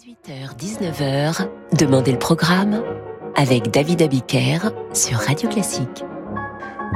18h-19h, 0.00 1.46
Demandez 1.78 2.12
le 2.12 2.18
programme 2.18 2.82
avec 3.36 3.70
David 3.70 4.00
Abiker 4.00 4.70
sur 4.94 5.18
Radio 5.18 5.46
Classique. 5.50 6.04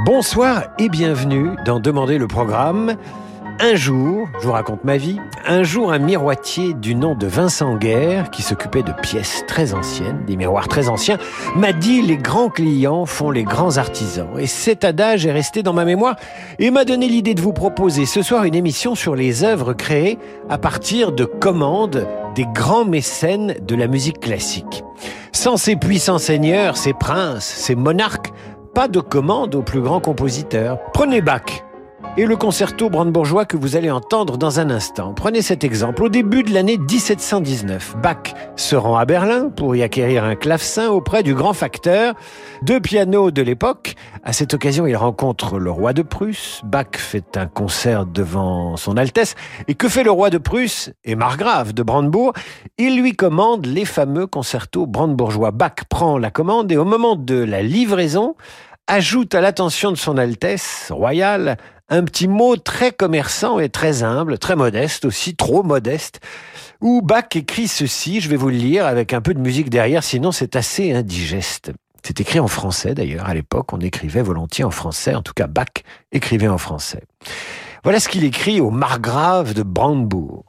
Bonsoir 0.06 0.68
et 0.78 0.88
bienvenue 0.88 1.50
dans 1.66 1.80
Demandez 1.80 2.16
le 2.16 2.26
programme. 2.26 2.96
Un 3.60 3.74
jour, 3.74 4.26
je 4.40 4.46
vous 4.46 4.52
raconte 4.52 4.84
ma 4.84 4.96
vie, 4.96 5.18
un 5.46 5.64
jour 5.64 5.92
un 5.92 5.98
miroitier 5.98 6.72
du 6.72 6.94
nom 6.94 7.14
de 7.14 7.26
Vincent 7.26 7.76
Guerre, 7.76 8.30
qui 8.30 8.40
s'occupait 8.40 8.82
de 8.82 8.92
pièces 8.92 9.44
très 9.46 9.74
anciennes, 9.74 10.24
des 10.26 10.36
miroirs 10.36 10.68
très 10.68 10.88
anciens, 10.88 11.18
m'a 11.56 11.74
dit 11.74 12.00
les 12.00 12.16
grands 12.16 12.48
clients 12.48 13.04
font 13.04 13.30
les 13.30 13.44
grands 13.44 13.76
artisans. 13.76 14.30
Et 14.38 14.46
cet 14.46 14.82
adage 14.82 15.26
est 15.26 15.32
resté 15.32 15.62
dans 15.62 15.74
ma 15.74 15.84
mémoire 15.84 16.16
et 16.58 16.70
m'a 16.70 16.86
donné 16.86 17.06
l'idée 17.08 17.34
de 17.34 17.42
vous 17.42 17.52
proposer 17.52 18.06
ce 18.06 18.22
soir 18.22 18.44
une 18.44 18.54
émission 18.54 18.94
sur 18.94 19.14
les 19.14 19.44
œuvres 19.44 19.74
créées 19.74 20.18
à 20.48 20.56
partir 20.56 21.12
de 21.12 21.26
commandes 21.26 22.08
des 22.34 22.46
grands 22.46 22.84
mécènes 22.84 23.54
de 23.62 23.74
la 23.74 23.86
musique 23.86 24.20
classique. 24.20 24.84
Sans 25.32 25.56
ces 25.56 25.76
puissants 25.76 26.18
seigneurs, 26.18 26.76
ces 26.76 26.92
princes, 26.92 27.44
ces 27.44 27.74
monarques, 27.74 28.32
pas 28.74 28.88
de 28.88 29.00
commande 29.00 29.54
aux 29.54 29.62
plus 29.62 29.80
grands 29.80 30.00
compositeurs. 30.00 30.78
Prenez 30.92 31.20
Bach 31.20 31.63
et 32.16 32.26
le 32.26 32.36
concerto 32.36 32.90
brandebourgeois 32.90 33.44
que 33.44 33.56
vous 33.56 33.74
allez 33.74 33.90
entendre 33.90 34.38
dans 34.38 34.60
un 34.60 34.70
instant. 34.70 35.14
Prenez 35.14 35.42
cet 35.42 35.64
exemple. 35.64 36.04
Au 36.04 36.08
début 36.08 36.44
de 36.44 36.54
l'année 36.54 36.78
1719, 36.78 37.96
Bach 38.00 38.34
se 38.54 38.76
rend 38.76 38.96
à 38.96 39.04
Berlin 39.04 39.48
pour 39.48 39.74
y 39.74 39.82
acquérir 39.82 40.22
un 40.22 40.36
clavecin 40.36 40.90
auprès 40.90 41.24
du 41.24 41.34
grand 41.34 41.54
facteur, 41.54 42.14
deux 42.62 42.78
pianos 42.78 43.32
de 43.32 43.42
l'époque. 43.42 43.96
À 44.22 44.32
cette 44.32 44.54
occasion, 44.54 44.86
il 44.86 44.96
rencontre 44.96 45.58
le 45.58 45.72
roi 45.72 45.92
de 45.92 46.02
Prusse. 46.02 46.60
Bach 46.64 46.96
fait 46.96 47.36
un 47.36 47.46
concert 47.46 48.06
devant 48.06 48.76
son 48.76 48.96
Altesse. 48.96 49.34
Et 49.66 49.74
que 49.74 49.88
fait 49.88 50.04
le 50.04 50.12
roi 50.12 50.30
de 50.30 50.38
Prusse 50.38 50.92
et 51.04 51.16
margrave 51.16 51.72
de 51.72 51.82
Brandebourg? 51.82 52.32
Il 52.78 53.00
lui 53.00 53.14
commande 53.14 53.66
les 53.66 53.84
fameux 53.84 54.28
concertos 54.28 54.86
brandebourgeois. 54.86 55.50
Bach 55.50 55.84
prend 55.88 56.16
la 56.16 56.30
commande 56.30 56.70
et 56.70 56.76
au 56.76 56.84
moment 56.84 57.16
de 57.16 57.34
la 57.34 57.62
livraison, 57.62 58.36
ajoute 58.86 59.34
à 59.34 59.40
l'attention 59.40 59.90
de 59.90 59.96
son 59.96 60.18
Altesse 60.18 60.88
royale 60.90 61.56
un 61.88 62.04
petit 62.04 62.28
mot 62.28 62.56
très 62.56 62.92
commerçant 62.92 63.58
et 63.58 63.68
très 63.68 64.02
humble, 64.02 64.38
très 64.38 64.56
modeste 64.56 65.04
aussi, 65.04 65.36
trop 65.36 65.62
modeste, 65.62 66.20
où 66.80 67.02
Bach 67.02 67.28
écrit 67.34 67.68
ceci, 67.68 68.20
je 68.20 68.28
vais 68.28 68.36
vous 68.36 68.48
le 68.48 68.56
lire 68.56 68.86
avec 68.86 69.12
un 69.12 69.20
peu 69.20 69.34
de 69.34 69.40
musique 69.40 69.70
derrière, 69.70 70.02
sinon 70.02 70.32
c'est 70.32 70.56
assez 70.56 70.92
indigeste. 70.92 71.72
C'est 72.02 72.20
écrit 72.20 72.40
en 72.40 72.48
français 72.48 72.94
d'ailleurs, 72.94 73.26
à 73.26 73.34
l'époque 73.34 73.72
on 73.72 73.80
écrivait 73.80 74.22
volontiers 74.22 74.64
en 74.64 74.70
français, 74.70 75.14
en 75.14 75.22
tout 75.22 75.34
cas 75.34 75.46
Bach 75.46 75.68
écrivait 76.12 76.48
en 76.48 76.58
français. 76.58 77.02
Voilà 77.82 78.00
ce 78.00 78.08
qu'il 78.08 78.24
écrit 78.24 78.60
au 78.60 78.70
margrave 78.70 79.52
de 79.52 79.62
Brandebourg. 79.62 80.44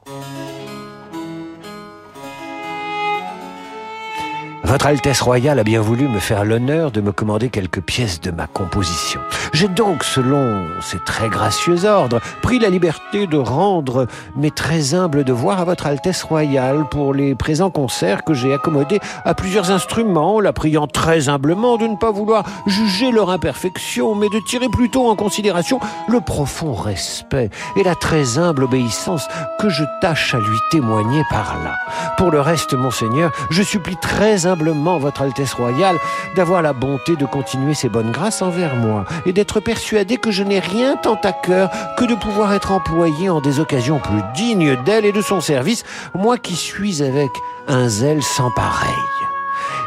Votre 4.66 4.86
Altesse 4.86 5.20
royale 5.20 5.60
a 5.60 5.62
bien 5.62 5.80
voulu 5.80 6.08
me 6.08 6.18
faire 6.18 6.44
l'honneur 6.44 6.90
de 6.90 7.00
me 7.00 7.12
commander 7.12 7.50
quelques 7.50 7.80
pièces 7.80 8.20
de 8.20 8.32
ma 8.32 8.48
composition. 8.48 9.20
J'ai 9.52 9.68
donc, 9.68 10.02
selon 10.02 10.66
ces 10.80 10.98
très 10.98 11.28
gracieux 11.28 11.84
ordres, 11.84 12.20
pris 12.42 12.58
la 12.58 12.68
liberté 12.68 13.28
de 13.28 13.36
rendre 13.36 14.08
mes 14.34 14.50
très 14.50 14.92
humbles 14.92 15.22
devoirs 15.22 15.60
à 15.60 15.64
votre 15.64 15.86
Altesse 15.86 16.24
royale 16.24 16.84
pour 16.90 17.14
les 17.14 17.36
présents 17.36 17.70
concerts 17.70 18.24
que 18.24 18.34
j'ai 18.34 18.52
accommodés 18.52 18.98
à 19.24 19.34
plusieurs 19.34 19.70
instruments, 19.70 20.40
la 20.40 20.52
priant 20.52 20.88
très 20.88 21.28
humblement 21.28 21.76
de 21.76 21.86
ne 21.86 21.96
pas 21.96 22.10
vouloir 22.10 22.42
juger 22.66 23.12
leur 23.12 23.30
imperfection, 23.30 24.16
mais 24.16 24.28
de 24.30 24.40
tirer 24.48 24.68
plutôt 24.68 25.08
en 25.08 25.14
considération 25.14 25.78
le 26.08 26.20
profond 26.20 26.74
respect 26.74 27.50
et 27.76 27.84
la 27.84 27.94
très 27.94 28.36
humble 28.38 28.64
obéissance 28.64 29.28
que 29.60 29.68
je 29.68 29.84
tâche 30.00 30.34
à 30.34 30.38
lui 30.38 30.58
témoigner 30.72 31.22
par 31.30 31.56
là. 31.62 31.76
Pour 32.18 32.32
le 32.32 32.40
reste, 32.40 32.74
monseigneur, 32.74 33.30
je 33.50 33.62
supplie 33.62 33.96
très 33.98 34.44
humblement 34.44 34.55
votre 34.98 35.22
Altesse 35.22 35.54
royale, 35.54 35.98
d'avoir 36.34 36.62
la 36.62 36.72
bonté 36.72 37.16
de 37.16 37.26
continuer 37.26 37.74
ses 37.74 37.88
bonnes 37.88 38.10
grâces 38.10 38.42
envers 38.42 38.76
moi 38.76 39.04
et 39.24 39.32
d'être 39.32 39.60
persuadé 39.60 40.16
que 40.16 40.30
je 40.30 40.42
n'ai 40.42 40.58
rien 40.58 40.96
tant 40.96 41.18
à 41.22 41.32
cœur 41.32 41.70
que 41.96 42.04
de 42.04 42.14
pouvoir 42.14 42.52
être 42.52 42.72
employé 42.72 43.30
en 43.30 43.40
des 43.40 43.60
occasions 43.60 43.98
plus 43.98 44.22
dignes 44.34 44.76
d'elle 44.84 45.04
et 45.04 45.12
de 45.12 45.22
son 45.22 45.40
service, 45.40 45.84
moi 46.14 46.38
qui 46.38 46.56
suis 46.56 47.02
avec 47.02 47.30
un 47.68 47.88
zèle 47.88 48.22
sans 48.22 48.50
pareil. 48.50 48.94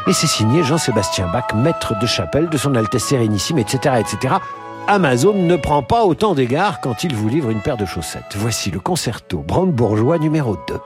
Et 0.06 0.12
c'est 0.12 0.26
signé 0.26 0.62
Jean-Sébastien 0.62 1.28
Bach, 1.32 1.54
maître 1.54 1.94
de 2.00 2.06
chapelle 2.06 2.48
de 2.48 2.56
son 2.56 2.74
Altesse 2.74 3.04
Sérénissime, 3.04 3.58
etc., 3.58 3.96
etc. 4.00 4.34
Amazon 4.86 5.34
ne 5.34 5.56
prend 5.56 5.82
pas 5.82 6.04
autant 6.04 6.34
d'égard 6.34 6.80
quand 6.80 7.04
il 7.04 7.14
vous 7.14 7.28
livre 7.28 7.50
une 7.50 7.60
paire 7.60 7.76
de 7.76 7.84
chaussettes. 7.84 8.34
Voici 8.36 8.70
le 8.70 8.80
concerto 8.80 9.38
brandebourgeois 9.38 10.18
numéro 10.18 10.56
2. 10.66 10.80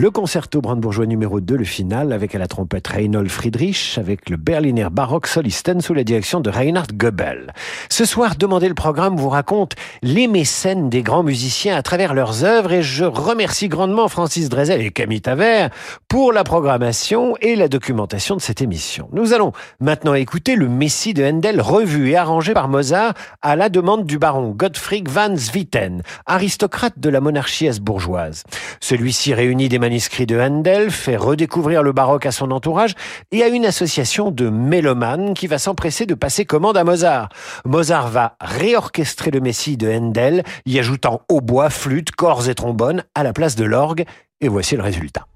Le 0.00 0.10
concerto 0.10 0.62
brandebourgeois 0.62 1.04
numéro 1.04 1.40
2, 1.40 1.56
le 1.56 1.64
final, 1.64 2.14
avec 2.14 2.34
à 2.34 2.38
la 2.38 2.46
trompette 2.46 2.88
Reinhold 2.88 3.28
Friedrich, 3.28 3.98
avec 3.98 4.30
le 4.30 4.38
Berliner 4.38 4.88
Baroque 4.90 5.26
Solisten 5.26 5.82
sous 5.82 5.92
la 5.92 6.04
direction 6.04 6.40
de 6.40 6.48
Reinhard 6.48 6.86
Goebel. 6.94 7.52
Ce 7.90 8.06
soir, 8.06 8.34
Demandez 8.36 8.68
le 8.68 8.74
programme 8.74 9.18
vous 9.18 9.28
raconte 9.28 9.74
les 10.00 10.26
mécènes 10.26 10.88
des 10.88 11.02
grands 11.02 11.22
musiciens 11.22 11.76
à 11.76 11.82
travers 11.82 12.14
leurs 12.14 12.44
œuvres 12.44 12.72
et 12.72 12.82
je 12.82 13.04
remercie 13.04 13.68
grandement 13.68 14.08
Francis 14.08 14.48
Drezel 14.48 14.80
et 14.80 14.90
Camille 14.90 15.20
Taver 15.20 15.66
pour 16.08 16.32
la 16.32 16.44
programmation 16.44 17.36
et 17.42 17.54
la 17.54 17.68
documentation 17.68 18.36
de 18.36 18.40
cette 18.40 18.62
émission. 18.62 19.10
Nous 19.12 19.34
allons 19.34 19.52
maintenant 19.80 20.14
écouter 20.14 20.56
le 20.56 20.70
Messie 20.70 21.12
de 21.12 21.22
Handel 21.26 21.60
revu 21.60 22.08
et 22.08 22.16
arrangé 22.16 22.54
par 22.54 22.68
Mozart 22.68 23.12
à 23.42 23.54
la 23.54 23.68
demande 23.68 24.06
du 24.06 24.16
baron 24.16 24.54
Gottfried 24.56 25.10
van 25.10 25.36
Swieten, 25.36 26.00
aristocrate 26.24 26.98
de 26.98 27.10
la 27.10 27.20
monarchie 27.20 27.68
habsbourgeoise. 27.68 28.44
Celui-ci 28.80 29.34
réunit 29.34 29.68
des 29.68 29.78
manuscrits 29.90 30.26
de 30.26 30.38
Handel, 30.38 30.92
fait 30.92 31.16
redécouvrir 31.16 31.82
le 31.82 31.90
baroque 31.90 32.24
à 32.24 32.30
son 32.30 32.52
entourage 32.52 32.94
et 33.32 33.42
à 33.42 33.48
une 33.48 33.66
association 33.66 34.30
de 34.30 34.48
mélomanes 34.48 35.34
qui 35.34 35.48
va 35.48 35.58
s'empresser 35.58 36.06
de 36.06 36.14
passer 36.14 36.44
commande 36.44 36.76
à 36.76 36.84
Mozart. 36.84 37.28
Mozart 37.64 38.06
va 38.06 38.36
réorchestrer 38.40 39.32
le 39.32 39.40
Messie 39.40 39.76
de 39.76 39.90
Handel, 39.90 40.44
y 40.64 40.78
ajoutant 40.78 41.22
hautbois, 41.28 41.70
flûte, 41.70 42.12
corps 42.12 42.48
et 42.48 42.54
trombone 42.54 43.02
à 43.16 43.24
la 43.24 43.32
place 43.32 43.56
de 43.56 43.64
l'orgue, 43.64 44.04
et 44.40 44.46
voici 44.46 44.76
le 44.76 44.82
résultat. 44.82 45.26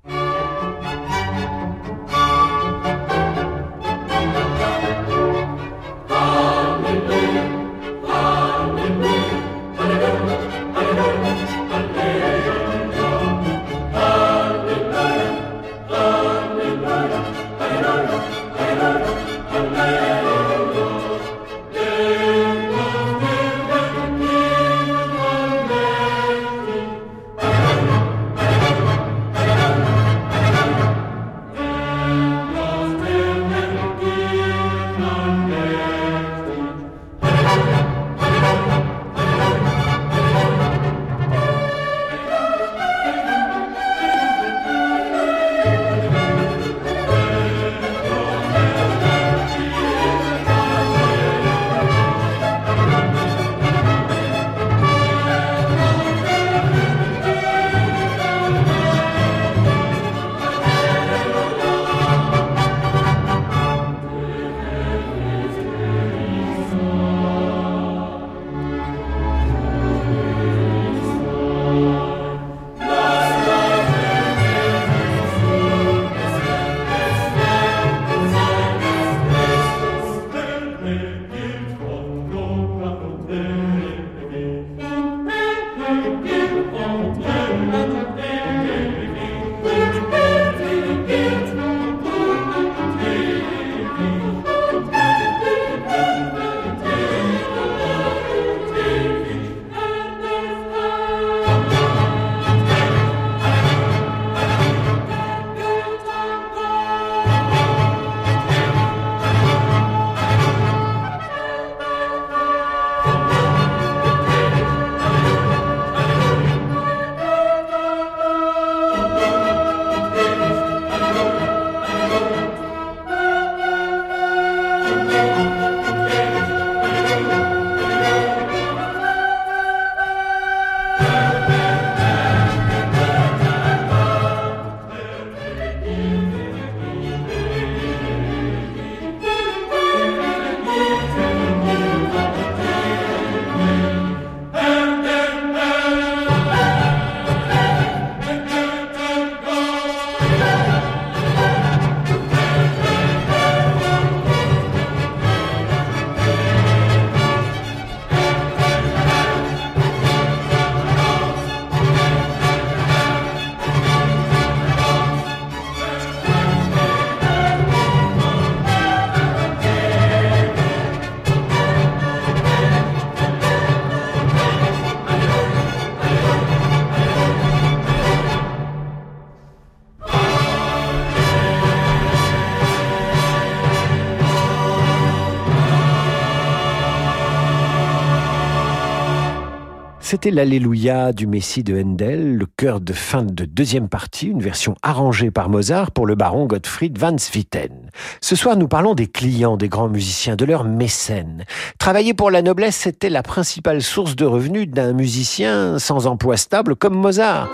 L'Alléluia 190.31 191.13
du 191.13 191.27
Messie 191.27 191.63
de 191.63 191.79
Handel, 191.79 192.37
le 192.37 192.47
chœur 192.47 192.81
de 192.81 192.95
fin 192.95 193.23
de 193.23 193.45
deuxième 193.45 193.89
partie, 193.89 194.29
une 194.29 194.41
version 194.41 194.75
arrangée 194.83 195.31
par 195.31 195.51
Mozart 195.51 195.91
pour 195.91 196.07
le 196.07 196.15
baron 196.15 196.47
Gottfried 196.47 196.97
van 196.97 197.19
Swieten. 197.19 197.91
Ce 198.23 198.35
soir, 198.35 198.57
nous 198.57 198.67
parlons 198.67 198.95
des 198.95 199.07
clients 199.07 199.59
des 199.59 199.69
grands 199.69 199.91
musiciens, 199.91 200.35
de 200.35 200.47
leurs 200.47 200.65
mécènes. 200.65 201.45
Travailler 201.79 202.15
pour 202.15 202.31
la 202.31 202.41
noblesse, 202.41 202.77
c'était 202.77 203.11
la 203.11 203.23
principale 203.23 203.83
source 203.83 204.17
de 204.17 204.25
revenus 204.25 204.69
d'un 204.69 204.95
musicien 204.95 205.79
sans 205.79 206.07
emploi 206.07 206.39
stable 206.39 206.75
comme 206.75 206.95
Mozart. 206.95 207.51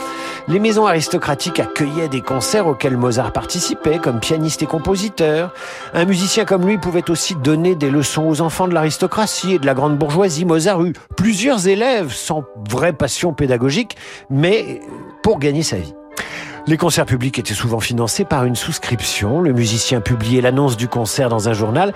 Les 0.50 0.58
maisons 0.58 0.84
aristocratiques 0.84 1.60
accueillaient 1.60 2.08
des 2.08 2.22
concerts 2.22 2.66
auxquels 2.66 2.96
Mozart 2.96 3.32
participait 3.32 3.98
comme 3.98 4.18
pianiste 4.18 4.64
et 4.64 4.66
compositeur. 4.66 5.54
Un 5.94 6.04
musicien 6.04 6.44
comme 6.44 6.66
lui 6.66 6.76
pouvait 6.76 7.08
aussi 7.08 7.36
donner 7.36 7.76
des 7.76 7.88
leçons 7.88 8.24
aux 8.24 8.40
enfants 8.40 8.66
de 8.66 8.74
l'aristocratie 8.74 9.54
et 9.54 9.58
de 9.60 9.66
la 9.66 9.74
grande 9.74 9.96
bourgeoisie. 9.96 10.44
Mozart 10.44 10.82
eut 10.82 10.94
plusieurs 11.16 11.68
élèves 11.68 12.12
sans 12.12 12.42
vraie 12.68 12.92
passion 12.92 13.32
pédagogique, 13.32 13.96
mais 14.28 14.80
pour 15.22 15.38
gagner 15.38 15.62
sa 15.62 15.76
vie. 15.76 15.94
Les 16.66 16.76
concerts 16.76 17.06
publics 17.06 17.38
étaient 17.38 17.54
souvent 17.54 17.80
financés 17.80 18.24
par 18.24 18.44
une 18.44 18.54
souscription. 18.54 19.40
Le 19.40 19.52
musicien 19.52 20.00
publiait 20.00 20.42
l'annonce 20.42 20.76
du 20.76 20.88
concert 20.88 21.28
dans 21.28 21.48
un 21.48 21.52
journal 21.52 21.92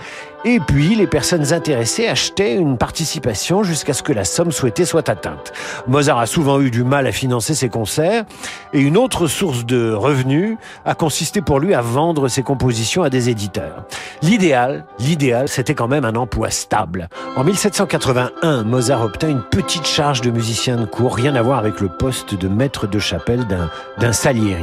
et 0.46 0.60
puis 0.60 0.94
les 0.94 1.06
personnes 1.06 1.52
intéressées 1.52 2.06
achetaient 2.06 2.54
une 2.54 2.76
participation 2.76 3.62
jusqu'à 3.62 3.94
ce 3.94 4.02
que 4.02 4.12
la 4.12 4.24
somme 4.24 4.52
souhaitée 4.52 4.84
soit 4.84 5.08
atteinte. 5.08 5.52
Mozart 5.86 6.18
a 6.18 6.26
souvent 6.26 6.60
eu 6.60 6.70
du 6.70 6.84
mal 6.84 7.06
à 7.06 7.12
financer 7.12 7.54
ses 7.54 7.68
concerts 7.68 8.24
et 8.72 8.80
une 8.80 8.96
autre 8.96 9.26
source 9.26 9.64
de 9.64 9.92
revenus 9.92 10.56
a 10.84 10.94
consisté 10.94 11.40
pour 11.40 11.60
lui 11.60 11.74
à 11.74 11.80
vendre 11.80 12.28
ses 12.28 12.42
compositions 12.42 13.02
à 13.02 13.10
des 13.10 13.30
éditeurs. 13.30 13.84
L'idéal, 14.22 14.84
l'idéal, 14.98 15.48
c'était 15.48 15.74
quand 15.74 15.88
même 15.88 16.04
un 16.04 16.14
emploi 16.14 16.50
stable. 16.50 17.08
En 17.36 17.44
1781, 17.44 18.64
Mozart 18.64 19.02
obtint 19.02 19.28
une 19.28 19.42
petite 19.42 19.86
charge 19.86 20.20
de 20.20 20.30
musicien 20.30 20.76
de 20.76 20.84
cour, 20.84 21.14
rien 21.14 21.34
à 21.36 21.42
voir 21.42 21.58
avec 21.58 21.80
le 21.80 21.88
poste 21.88 22.34
de 22.34 22.48
maître 22.48 22.86
de 22.86 22.98
chapelle 22.98 23.46
d'un, 23.46 23.70
d'un 23.98 24.12
salier 24.12 24.53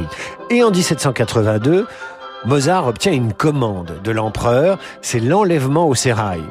Et 0.50 0.62
en 0.62 0.70
1782, 0.70 1.86
Mozart 2.44 2.86
obtient 2.86 3.12
une 3.12 3.32
commande 3.32 4.00
de 4.02 4.10
l'empereur, 4.10 4.78
c'est 5.00 5.20
l'enlèvement 5.20 5.88
au 5.88 5.94
sérail. 5.94 6.42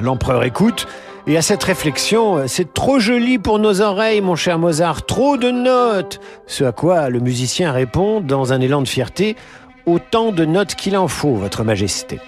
L'empereur 0.00 0.44
écoute, 0.44 0.86
et 1.26 1.36
à 1.36 1.42
cette 1.42 1.62
réflexion, 1.62 2.46
c'est 2.46 2.72
trop 2.72 2.98
joli 2.98 3.38
pour 3.38 3.58
nos 3.58 3.82
oreilles, 3.82 4.20
mon 4.20 4.36
cher 4.36 4.58
Mozart, 4.58 5.04
trop 5.04 5.36
de 5.36 5.50
notes. 5.50 6.20
Ce 6.46 6.64
à 6.64 6.72
quoi 6.72 7.10
le 7.10 7.20
musicien 7.20 7.72
répond 7.72 8.20
dans 8.20 8.52
un 8.52 8.60
élan 8.60 8.82
de 8.82 8.88
fierté, 8.88 9.36
autant 9.86 10.32
de 10.32 10.44
notes 10.44 10.74
qu'il 10.74 10.96
en 10.96 11.08
faut, 11.08 11.34
Votre 11.34 11.62
Majesté. 11.62 12.20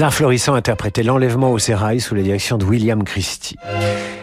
Les 0.00 0.04
Arts 0.04 0.14
Florissants 0.14 0.54
interprétaient 0.54 1.02
l'enlèvement 1.02 1.52
au 1.52 1.58
sérail 1.58 2.00
sous 2.00 2.14
la 2.14 2.22
direction 2.22 2.56
de 2.56 2.64
William 2.64 3.04
Christie. 3.04 3.58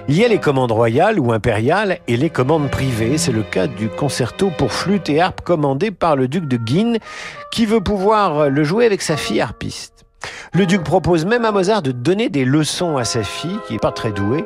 Il 0.08 0.18
y 0.18 0.26
a 0.26 0.28
les 0.28 0.40
commandes 0.40 0.72
royales 0.72 1.20
ou 1.20 1.32
impériales 1.32 2.00
et 2.08 2.18
les 2.18 2.32
commandes 2.32 2.72
privées. 2.72 3.20
C'est 3.20 3.32
le 3.32 3.44
cas 3.44 3.68
du 3.68 3.88
concerto 3.88 4.50
pour 4.58 4.72
flûte 4.72 5.08
et 5.08 5.22
harpe 5.22 5.42
commandé 5.42 5.92
par 5.92 6.16
le 6.16 6.28
duc 6.28 6.48
de 6.48 6.58
Guine, 6.58 6.98
qui 7.52 7.68
veut 7.68 7.80
pouvoir 7.80 8.50
le 8.50 8.64
jouer 8.64 8.88
avec 8.88 9.04
sa 9.04 9.18
fille 9.18 9.40
harpiste. 9.40 10.04
Le 10.52 10.66
duc 10.66 10.84
propose 10.84 11.28
même 11.28 11.46
à 11.46 11.52
Mozart 11.52 11.84
de 11.84 11.92
donner 11.92 12.30
des 12.30 12.44
leçons 12.44 12.98
à 12.98 13.04
sa 13.04 13.22
fille, 13.22 13.60
qui 13.68 13.76
est 13.76 13.80
pas 13.80 13.92
très 13.92 14.12
douée. 14.12 14.46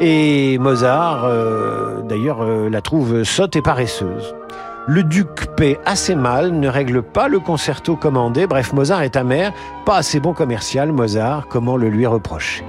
Et 0.00 0.58
Mozart, 0.58 1.24
euh, 1.24 2.02
d'ailleurs, 2.02 2.42
euh, 2.42 2.68
la 2.68 2.80
trouve 2.80 3.22
sotte 3.22 3.54
et 3.54 3.62
paresseuse. 3.62 4.34
Le 4.90 5.02
duc 5.02 5.48
paie 5.54 5.78
assez 5.84 6.14
mal, 6.14 6.50
ne 6.50 6.66
règle 6.66 7.02
pas 7.02 7.28
le 7.28 7.40
concerto 7.40 7.94
commandé. 7.94 8.46
Bref, 8.46 8.72
Mozart 8.72 9.02
est 9.02 9.16
amer, 9.16 9.52
pas 9.84 9.98
assez 9.98 10.18
bon 10.18 10.32
commercial, 10.32 10.92
Mozart, 10.92 11.46
comment 11.48 11.76
le 11.76 11.90
lui 11.90 12.06
reprocher? 12.06 12.64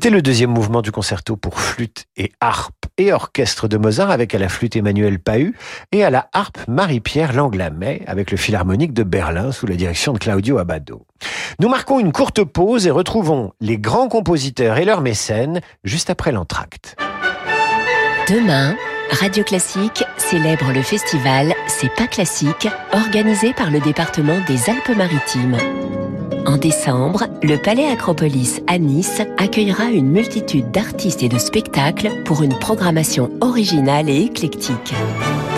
C'était 0.00 0.16
le 0.16 0.22
deuxième 0.22 0.48
mouvement 0.48 0.80
du 0.80 0.92
concerto 0.92 1.36
pour 1.36 1.60
flûte 1.60 2.06
et 2.16 2.32
harpe 2.40 2.86
et 2.96 3.12
orchestre 3.12 3.68
de 3.68 3.76
Mozart 3.76 4.10
avec 4.10 4.34
à 4.34 4.38
la 4.38 4.48
flûte 4.48 4.74
Emmanuel 4.74 5.18
Pahu 5.18 5.54
et 5.92 6.02
à 6.02 6.08
la 6.08 6.30
harpe 6.32 6.56
Marie-Pierre 6.68 7.34
Langlamet 7.34 8.00
avec 8.06 8.30
le 8.30 8.38
Philharmonique 8.38 8.94
de 8.94 9.02
Berlin 9.02 9.52
sous 9.52 9.66
la 9.66 9.76
direction 9.76 10.14
de 10.14 10.18
Claudio 10.18 10.56
Abbado. 10.56 11.04
Nous 11.58 11.68
marquons 11.68 12.00
une 12.00 12.12
courte 12.12 12.42
pause 12.44 12.86
et 12.86 12.90
retrouvons 12.90 13.52
les 13.60 13.76
grands 13.76 14.08
compositeurs 14.08 14.78
et 14.78 14.86
leurs 14.86 15.02
mécènes 15.02 15.60
juste 15.84 16.08
après 16.08 16.32
l'entracte. 16.32 16.96
Demain, 18.26 18.76
Radio 19.10 19.44
Classique 19.44 20.04
célèbre 20.16 20.72
le 20.72 20.80
festival 20.80 21.52
C'est 21.66 21.94
pas 21.94 22.06
classique, 22.06 22.68
organisé 22.94 23.52
par 23.52 23.70
le 23.70 23.80
département 23.80 24.38
des 24.48 24.70
Alpes-Maritimes. 24.70 25.58
En 26.46 26.56
décembre, 26.56 27.24
le 27.42 27.56
Palais 27.56 27.86
Acropolis 27.86 28.60
à 28.66 28.78
Nice 28.78 29.20
accueillera 29.38 29.84
une 29.90 30.08
multitude 30.10 30.70
d'artistes 30.70 31.22
et 31.22 31.28
de 31.28 31.38
spectacles 31.38 32.10
pour 32.24 32.42
une 32.42 32.58
programmation 32.58 33.30
originale 33.40 34.08
et 34.08 34.22
éclectique. 34.22 34.94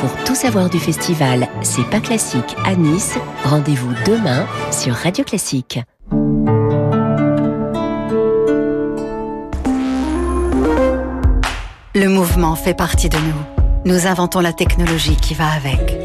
Pour 0.01 0.11
tout 0.25 0.35
savoir 0.35 0.69
du 0.69 0.79
festival 0.79 1.49
C'est 1.63 1.89
pas 1.89 2.01
classique 2.01 2.57
à 2.65 2.75
Nice, 2.75 3.17
rendez-vous 3.45 3.93
demain 4.07 4.47
sur 4.71 4.95
Radio 4.95 5.25
Classique. 5.25 5.81
Le 11.95 12.09
mouvement 12.09 12.57
fait 12.57 12.75
partie 12.75 13.09
de 13.09 13.19
nous. 13.19 13.63
Nous 13.85 14.07
inventons 14.07 14.41
la 14.41 14.53
technologie 14.53 15.17
qui 15.17 15.35
va 15.35 15.49
avec. 15.49 15.99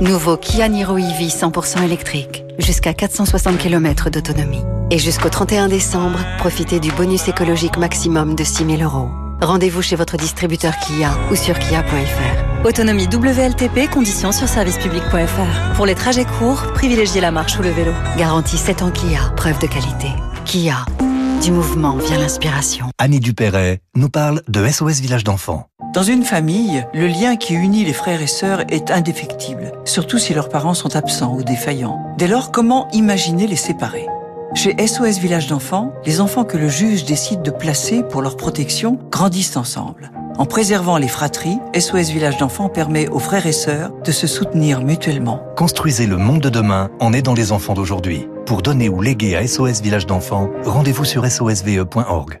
Nouveau 0.00 0.36
Kia 0.36 0.68
Niro 0.68 0.96
EV 0.98 1.28
100% 1.28 1.82
électrique, 1.84 2.44
jusqu'à 2.58 2.94
460 2.94 3.58
km 3.58 4.10
d'autonomie. 4.10 4.64
Et 4.90 4.98
jusqu'au 4.98 5.28
31 5.28 5.68
décembre, 5.68 6.18
profitez 6.38 6.80
du 6.80 6.90
bonus 6.92 7.28
écologique 7.28 7.76
maximum 7.76 8.34
de 8.34 8.44
6 8.44 8.76
000 8.78 8.82
euros. 8.82 9.10
Rendez-vous 9.40 9.82
chez 9.82 9.96
votre 9.96 10.16
distributeur 10.16 10.74
Kia 10.78 11.10
ou 11.30 11.36
sur 11.36 11.58
kia.fr. 11.58 12.66
Autonomie 12.66 13.06
WLTP, 13.06 13.88
conditions 13.90 14.32
sur 14.32 14.48
servicepublic.fr. 14.48 15.74
Pour 15.76 15.86
les 15.86 15.94
trajets 15.94 16.24
courts, 16.24 16.72
privilégiez 16.74 17.20
la 17.20 17.30
marche 17.30 17.58
ou 17.58 17.62
le 17.62 17.70
vélo. 17.70 17.92
Garantie 18.16 18.56
7 18.56 18.82
ans 18.82 18.90
Kia, 18.90 19.32
preuve 19.36 19.60
de 19.60 19.66
qualité. 19.66 20.08
Kia. 20.44 20.84
Du 21.42 21.52
mouvement 21.52 21.96
vient 21.96 22.18
l'inspiration. 22.18 22.86
Annie 22.98 23.20
Dupéret 23.20 23.80
nous 23.94 24.08
parle 24.08 24.42
de 24.48 24.66
SOS 24.66 25.00
Village 25.00 25.22
d'enfants. 25.22 25.66
Dans 25.94 26.02
une 26.02 26.24
famille, 26.24 26.84
le 26.92 27.06
lien 27.06 27.36
qui 27.36 27.54
unit 27.54 27.84
les 27.84 27.92
frères 27.92 28.20
et 28.20 28.26
sœurs 28.26 28.62
est 28.68 28.90
indéfectible, 28.90 29.72
surtout 29.84 30.18
si 30.18 30.34
leurs 30.34 30.48
parents 30.48 30.74
sont 30.74 30.96
absents 30.96 31.34
ou 31.34 31.44
défaillants. 31.44 32.00
Dès 32.18 32.26
lors, 32.26 32.50
comment 32.50 32.88
imaginer 32.90 33.46
les 33.46 33.56
séparer? 33.56 34.06
Chez 34.54 34.74
SOS 34.84 35.18
Village 35.18 35.46
d'enfants, 35.46 35.92
les 36.04 36.20
enfants 36.20 36.44
que 36.44 36.56
le 36.56 36.68
juge 36.68 37.04
décide 37.04 37.42
de 37.42 37.50
placer 37.50 38.02
pour 38.02 38.20
leur 38.20 38.36
protection 38.36 38.98
grandissent 39.10 39.56
ensemble. 39.56 40.10
En 40.38 40.46
préservant 40.46 40.98
les 40.98 41.08
fratries, 41.08 41.58
SOS 41.76 42.10
Village 42.10 42.38
d'enfants 42.38 42.68
permet 42.68 43.08
aux 43.08 43.18
frères 43.18 43.46
et 43.46 43.52
sœurs 43.52 43.90
de 44.04 44.12
se 44.12 44.28
soutenir 44.28 44.82
mutuellement. 44.82 45.42
Construisez 45.56 46.06
le 46.06 46.16
monde 46.16 46.40
de 46.40 46.48
demain 46.48 46.90
en 47.00 47.12
aidant 47.12 47.34
les 47.34 47.50
enfants 47.50 47.74
d'aujourd'hui. 47.74 48.28
Pour 48.46 48.62
donner 48.62 48.88
ou 48.88 49.02
léguer 49.02 49.34
à 49.34 49.44
SOS 49.44 49.82
Village 49.82 50.06
d'enfants, 50.06 50.48
rendez-vous 50.64 51.04
sur 51.04 51.26
sosve.org. 51.26 52.40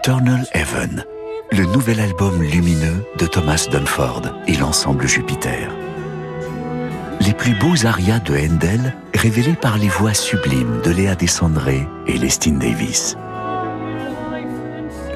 Eternal 0.00 0.46
Heaven, 0.52 1.04
le 1.50 1.64
nouvel 1.64 1.98
album 1.98 2.40
lumineux 2.40 3.04
de 3.18 3.26
Thomas 3.26 3.66
Dunford 3.68 4.22
et 4.46 4.54
l'ensemble 4.54 5.08
Jupiter. 5.08 5.72
Les 7.20 7.32
plus 7.32 7.58
beaux 7.58 7.84
arias 7.84 8.20
de 8.20 8.32
Handel 8.32 8.94
révélés 9.12 9.56
par 9.60 9.76
les 9.76 9.88
voix 9.88 10.14
sublimes 10.14 10.80
de 10.84 10.92
Léa 10.92 11.16
Descendré 11.16 11.84
et 12.06 12.16
Lestine 12.16 12.60
Davis. 12.60 13.16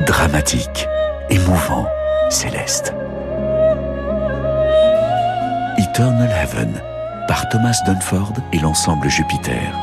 Dramatique, 0.05 0.89
émouvant, 1.31 1.87
céleste. 2.29 2.93
Eternal 5.79 6.31
Heaven 6.43 6.83
par 7.29 7.49
Thomas 7.51 7.79
Dunford 7.87 8.33
et 8.53 8.59
l'ensemble 8.59 9.09
Jupiter. 9.09 9.79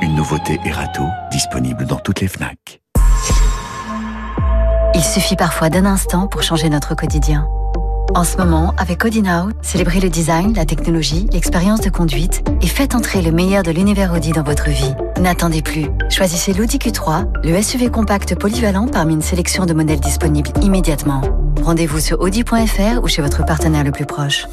Une 0.00 0.14
nouveauté 0.14 0.58
Erato 0.64 1.04
disponible 1.30 1.84
dans 1.84 1.98
toutes 1.98 2.22
les 2.22 2.28
FNAC. 2.28 2.80
Il 4.98 5.04
suffit 5.04 5.36
parfois 5.36 5.70
d'un 5.70 5.86
instant 5.86 6.26
pour 6.26 6.42
changer 6.42 6.68
notre 6.68 6.96
quotidien. 6.96 7.46
En 8.16 8.24
ce 8.24 8.36
moment, 8.36 8.74
avec 8.78 9.04
Audi 9.04 9.22
Now, 9.22 9.50
célébrez 9.62 10.00
le 10.00 10.10
design, 10.10 10.54
la 10.54 10.64
technologie, 10.64 11.28
l'expérience 11.32 11.80
de 11.80 11.88
conduite 11.88 12.42
et 12.62 12.66
faites 12.66 12.96
entrer 12.96 13.22
le 13.22 13.30
meilleur 13.30 13.62
de 13.62 13.70
l'univers 13.70 14.12
Audi 14.12 14.32
dans 14.32 14.42
votre 14.42 14.70
vie. 14.70 14.92
N'attendez 15.20 15.62
plus. 15.62 15.86
Choisissez 16.10 16.52
l'Audi 16.52 16.78
Q3, 16.78 17.28
le 17.44 17.62
SUV 17.62 17.90
compact 17.90 18.34
polyvalent 18.34 18.88
parmi 18.88 19.14
une 19.14 19.22
sélection 19.22 19.66
de 19.66 19.72
modèles 19.72 20.00
disponibles 20.00 20.50
immédiatement. 20.62 21.20
Rendez-vous 21.62 22.00
sur 22.00 22.20
audi.fr 22.20 23.00
ou 23.00 23.06
chez 23.06 23.22
votre 23.22 23.46
partenaire 23.46 23.84
le 23.84 23.92
plus 23.92 24.06
proche. 24.06 24.48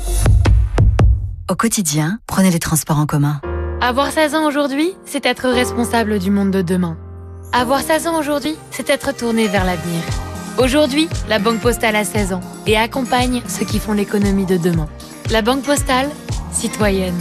Au 1.49 1.55
quotidien, 1.55 2.19
prenez 2.27 2.51
les 2.51 2.59
transports 2.59 2.99
en 2.99 3.07
commun. 3.07 3.41
Avoir 3.81 4.11
16 4.11 4.35
ans 4.35 4.45
aujourd'hui, 4.45 4.93
c'est 5.05 5.25
être 5.25 5.49
responsable 5.49 6.19
du 6.19 6.29
monde 6.29 6.51
de 6.51 6.61
demain. 6.61 6.97
Avoir 7.51 7.79
16 7.79 8.05
ans 8.05 8.19
aujourd'hui, 8.19 8.55
c'est 8.69 8.91
être 8.91 9.11
tourné 9.11 9.47
vers 9.47 9.65
l'avenir. 9.65 10.03
Aujourd'hui, 10.57 11.09
la 11.27 11.37
Banque 11.37 11.59
Postale 11.59 11.97
a 11.97 12.05
16 12.05 12.31
ans 12.31 12.39
et 12.65 12.77
accompagne 12.77 13.41
ceux 13.47 13.65
qui 13.65 13.79
font 13.79 13.91
l'économie 13.91 14.45
de 14.45 14.55
demain. 14.55 14.87
La 15.29 15.41
Banque 15.41 15.63
Postale, 15.63 16.09
citoyenne. 16.51 17.17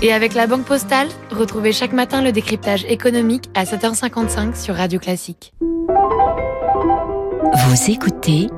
Et 0.00 0.12
avec 0.12 0.32
la 0.32 0.46
Banque 0.46 0.64
Postale, 0.64 1.08
retrouvez 1.30 1.72
chaque 1.72 1.92
matin 1.92 2.22
le 2.22 2.32
décryptage 2.32 2.86
économique 2.88 3.50
à 3.54 3.64
7h55 3.64 4.60
sur 4.60 4.74
Radio 4.74 4.98
Classique. 4.98 5.52
Vous 5.60 7.90
écoutez 7.90 8.48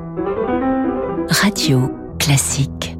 Radio 1.29 1.90
Classique. 2.20 2.96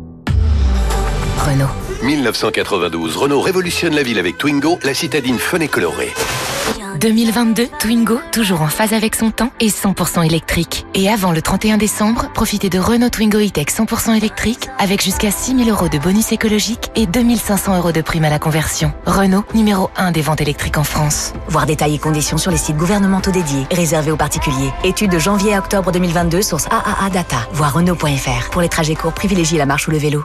Renault. 1.39 1.69
1992, 2.03 3.17
Renault 3.17 3.41
révolutionne 3.41 3.95
la 3.95 4.03
ville 4.03 4.19
avec 4.19 4.37
Twingo, 4.37 4.79
la 4.83 4.93
citadine 4.93 5.39
fun 5.39 5.61
et 5.61 5.69
colorée. 5.69 6.13
2022, 7.05 7.69
Twingo, 7.79 8.19
toujours 8.33 8.63
en 8.63 8.69
phase 8.69 8.95
avec 8.95 9.15
son 9.15 9.31
temps 9.31 9.51
et 9.61 9.69
100% 9.69 10.25
électrique. 10.25 10.87
Et 10.95 11.11
avant 11.11 11.33
le 11.33 11.43
31 11.43 11.77
décembre, 11.77 12.31
profitez 12.33 12.71
de 12.71 12.79
Renault 12.79 13.11
Twingo 13.11 13.41
E-Tech 13.41 13.67
100% 13.67 14.17
électrique 14.17 14.71
avec 14.79 15.03
jusqu'à 15.03 15.31
6000 15.31 15.69
euros 15.69 15.91
de 15.91 15.99
bonus 15.99 16.33
écologique 16.33 16.91
et 16.97 17.07
2500 17.07 17.77
euros 17.77 17.93
de 17.93 18.01
prime 18.01 18.25
à 18.25 18.31
la 18.31 18.39
conversion. 18.39 18.95
Renault, 19.05 19.45
numéro 19.55 19.91
1 19.99 20.13
des 20.13 20.23
ventes 20.23 20.41
électriques 20.41 20.79
en 20.79 20.83
France. 20.83 21.35
Voir 21.47 21.67
détails 21.67 21.97
et 21.97 21.99
conditions 21.99 22.39
sur 22.39 22.51
les 22.51 22.57
sites 22.57 22.79
gouvernementaux 22.79 23.33
dédiés, 23.33 23.67
réservés 23.71 24.11
aux 24.11 24.17
particuliers. 24.17 24.73
Étude 24.83 25.11
de 25.11 25.19
janvier 25.19 25.53
à 25.53 25.59
octobre 25.59 25.93
2022, 25.93 26.41
source 26.41 26.67
AAA 26.71 27.11
Data. 27.11 27.37
Voir 27.53 27.75
Renault.fr. 27.75 28.49
Pour 28.51 28.63
les 28.63 28.71
trajets 28.71 28.95
courts, 28.95 29.13
privilégiez 29.13 29.59
la 29.59 29.67
marche 29.67 29.89
ou 29.89 29.91
le 29.91 29.99
vélo. 29.99 30.25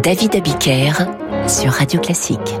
David 0.00 0.36
Abiker 0.36 0.92
sur 1.48 1.72
Radio 1.72 2.00
Classique. 2.00 2.54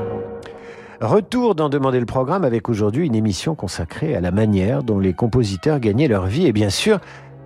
Retour 1.06 1.54
d'en 1.54 1.68
demander 1.68 2.00
le 2.00 2.04
programme 2.04 2.42
avec 2.42 2.68
aujourd'hui 2.68 3.06
une 3.06 3.14
émission 3.14 3.54
consacrée 3.54 4.16
à 4.16 4.20
la 4.20 4.32
manière 4.32 4.82
dont 4.82 4.98
les 4.98 5.12
compositeurs 5.12 5.78
gagnaient 5.78 6.08
leur 6.08 6.26
vie 6.26 6.46
et 6.46 6.52
bien 6.52 6.68
sûr 6.68 6.98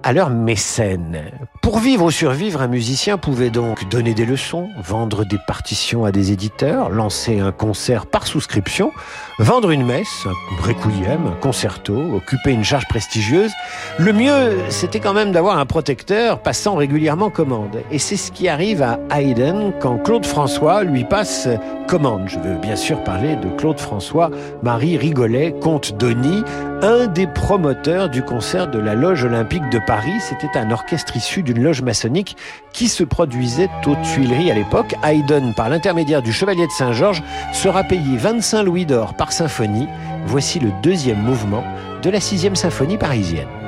à 0.03 0.15
leur 0.15 0.31
mécène. 0.31 1.21
Pour 1.61 1.79
vivre 1.79 2.07
ou 2.07 2.11
survivre, 2.11 2.63
un 2.63 2.69
musicien 2.69 3.19
pouvait 3.19 3.51
donc 3.51 3.87
donner 3.91 4.15
des 4.15 4.25
leçons, 4.25 4.71
vendre 4.83 5.27
des 5.27 5.37
partitions 5.47 6.07
à 6.07 6.11
des 6.11 6.33
éditeurs, 6.33 6.89
lancer 6.89 7.39
un 7.39 7.53
concert 7.53 8.07
par 8.07 8.27
souscription, 8.27 8.93
vendre 9.41 9.71
une 9.71 9.87
messe, 9.87 10.27
un 10.27 10.63
requiem, 10.63 11.27
un 11.27 11.41
concerto, 11.41 11.95
occuper 12.15 12.51
une 12.51 12.63
charge 12.63 12.87
prestigieuse. 12.89 13.51
Le 13.99 14.13
mieux, 14.13 14.59
c'était 14.69 15.01
quand 15.01 15.15
même 15.15 15.33
d'avoir 15.33 15.59
un 15.59 15.65
protecteur 15.65 16.41
passant 16.41 16.75
régulièrement 16.75 17.31
commande. 17.31 17.83
Et 17.91 17.99
c'est 17.99 18.19
ce 18.19 18.33
qui 18.33 18.49
arrive 18.49 18.83
à 18.83 18.99
Haydn 19.11 19.73
quand 19.81 19.97
Claude 19.97 20.27
François 20.27 20.85
lui 20.85 21.05
passe 21.05 21.49
commande. 21.89 22.25
Je 22.27 22.39
veux 22.39 22.57
bien 22.57 22.77
sûr 22.77 23.03
parler 23.03 23.37
de 23.37 23.49
Claude 23.57 23.81
François, 23.81 24.31
Marie 24.63 24.97
Rigolet, 24.97 25.55
comte 25.61 25.97
Denis, 25.97 26.45
un 26.83 27.07
des 27.07 27.27
promoteurs 27.27 28.09
du 28.09 28.23
concert 28.23 28.69
de 28.69 28.79
la 28.79 28.95
Loge 28.95 29.25
olympique 29.25 29.69
de 29.71 29.81
Paris. 29.87 30.21
C'était 30.21 30.59
un 30.59 30.71
orchestre 30.71 31.17
issu 31.17 31.43
d'une 31.43 31.63
loge 31.63 31.83
maçonnique 31.83 32.37
qui 32.73 32.89
se 32.89 33.05
produisait 33.05 33.69
aux 33.87 33.97
Tuileries 34.05 34.51
à 34.51 34.55
l'époque. 34.55 34.95
Haydn, 35.03 35.53
par 35.57 35.69
l'intermédiaire 35.69 36.23
du 36.23 36.33
Chevalier 36.33 36.67
de 36.67 36.73
Saint-Georges, 36.73 37.23
sera 37.53 37.83
payé 37.85 38.17
25 38.17 38.63
louis 38.63 38.87
d'or 38.87 39.15
par 39.15 39.30
symphonie 39.33 39.89
voici 40.27 40.59
le 40.59 40.71
deuxième 40.83 41.23
mouvement 41.23 41.65
de 42.03 42.11
la 42.11 42.21
sixième 42.21 42.57
symphonie 42.57 42.99
parisienne. 42.99 43.60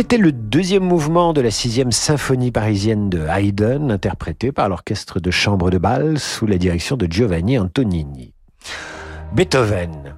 C'était 0.00 0.16
le 0.16 0.32
deuxième 0.32 0.84
mouvement 0.84 1.34
de 1.34 1.42
la 1.42 1.50
sixième 1.50 1.92
symphonie 1.92 2.50
parisienne 2.50 3.10
de 3.10 3.26
Haydn, 3.28 3.90
interprété 3.90 4.50
par 4.50 4.70
l'orchestre 4.70 5.20
de 5.20 5.30
chambre 5.30 5.70
de 5.70 5.76
bal 5.76 6.18
sous 6.18 6.46
la 6.46 6.56
direction 6.56 6.96
de 6.96 7.06
Giovanni 7.06 7.58
Antonini. 7.58 8.32
Beethoven. 9.34 10.16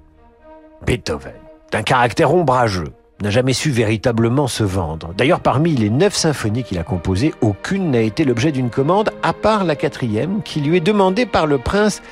Beethoven, 0.86 1.32
d'un 1.72 1.82
caractère 1.82 2.32
ombrageux, 2.32 2.92
n'a 3.22 3.30
jamais 3.30 3.54
su 3.54 3.72
véritablement 3.72 4.46
se 4.46 4.62
vendre. 4.62 5.14
D'ailleurs, 5.18 5.40
parmi 5.40 5.74
les 5.74 5.90
neuf 5.90 6.14
symphonies 6.14 6.62
qu'il 6.62 6.78
a 6.78 6.84
composées, 6.84 7.34
aucune 7.40 7.90
n'a 7.90 8.02
été 8.02 8.24
l'objet 8.24 8.52
d'une 8.52 8.70
commande, 8.70 9.10
à 9.24 9.32
part 9.32 9.64
la 9.64 9.74
quatrième, 9.74 10.44
qui 10.44 10.60
lui 10.60 10.76
est 10.76 10.80
demandée 10.80 11.26
par 11.26 11.48
le 11.48 11.58
prince 11.58 12.02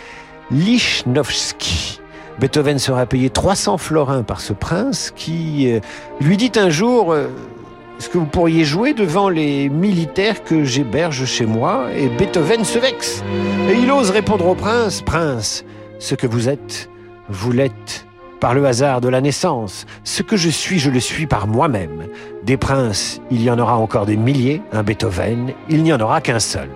Lichnowsky. 0.50 2.00
Beethoven 2.40 2.80
sera 2.80 3.06
payé 3.06 3.30
300 3.30 3.78
florins 3.78 4.22
par 4.24 4.40
ce 4.40 4.54
prince 4.54 5.12
qui 5.14 5.70
euh, 5.70 5.80
lui 6.20 6.36
dit 6.38 6.50
un 6.56 6.70
jour 6.70 7.12
euh, 7.12 7.28
Est-ce 8.00 8.08
que 8.08 8.16
vous 8.16 8.24
pourriez 8.24 8.64
jouer 8.64 8.94
devant 8.94 9.28
les 9.28 9.68
militaires 9.68 10.42
que 10.42 10.64
j'héberge 10.64 11.26
chez 11.26 11.44
moi 11.44 11.88
Et 11.94 12.08
Beethoven 12.08 12.64
se 12.64 12.78
vexe. 12.78 13.22
Et 13.68 13.74
il 13.74 13.92
ose 13.92 14.08
répondre 14.08 14.46
au 14.46 14.54
prince 14.54 15.02
Prince, 15.02 15.66
ce 15.98 16.14
que 16.14 16.26
vous 16.26 16.48
êtes, 16.48 16.88
vous 17.28 17.52
l'êtes 17.52 18.06
par 18.40 18.54
le 18.54 18.64
hasard 18.64 19.02
de 19.02 19.10
la 19.10 19.20
naissance. 19.20 19.84
Ce 20.02 20.22
que 20.22 20.38
je 20.38 20.48
suis, 20.48 20.78
je 20.78 20.88
le 20.88 20.98
suis 20.98 21.26
par 21.26 21.46
moi-même. 21.46 22.06
Des 22.42 22.56
princes, 22.56 23.20
il 23.30 23.42
y 23.42 23.50
en 23.50 23.58
aura 23.58 23.76
encore 23.76 24.06
des 24.06 24.16
milliers. 24.16 24.62
Un 24.72 24.82
Beethoven, 24.82 25.52
il 25.68 25.82
n'y 25.82 25.92
en 25.92 26.00
aura 26.00 26.22
qu'un 26.22 26.40
seul. 26.40 26.70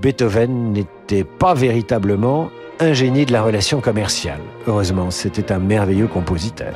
Beethoven 0.00 0.72
n'était 0.72 1.24
pas 1.24 1.54
véritablement 1.54 2.50
un 2.78 2.92
génie 2.92 3.26
de 3.26 3.32
la 3.32 3.42
relation 3.42 3.80
commerciale. 3.80 4.40
Heureusement, 4.68 5.10
c'était 5.10 5.50
un 5.50 5.58
merveilleux 5.58 6.06
compositeur. 6.06 6.72